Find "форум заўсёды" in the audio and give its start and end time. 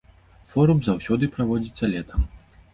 0.53-1.31